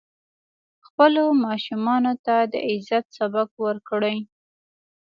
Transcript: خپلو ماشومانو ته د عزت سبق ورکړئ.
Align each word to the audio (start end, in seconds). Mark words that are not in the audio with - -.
خپلو 0.87 1.23
ماشومانو 1.45 2.13
ته 2.25 2.35
د 2.51 2.53
عزت 2.69 3.05
سبق 3.17 3.49
ورکړئ. 3.65 4.17